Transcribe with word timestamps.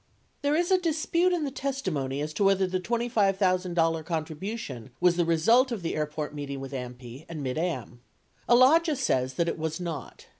There 0.41 0.55
is 0.55 0.71
a 0.71 0.79
dispute 0.79 1.31
in 1.31 1.43
the 1.43 1.51
testimony 1.51 2.21
as 2.21 2.33
to 2.33 2.43
whether 2.43 2.65
the 2.65 2.79
$25,000 2.79 4.03
con 4.03 4.25
tribution 4.25 4.89
was 4.99 5.15
the 5.15 5.25
result 5.25 5.71
of 5.71 5.83
the 5.83 5.95
airport 5.95 6.33
meeting 6.33 6.59
with 6.59 6.71
AMPI 6.71 7.27
and 7.29 7.43
Mid 7.43 7.59
Am. 7.59 8.01
Alagia 8.49 8.97
says 8.97 9.35
that 9.35 9.47
it 9.47 9.59
was 9.59 9.79
not. 9.79 10.25